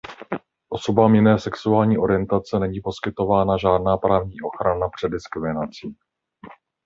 [0.69, 5.97] Osobám jiné sexuální orientace není poskytována žádná právní ochrana před diskriminací.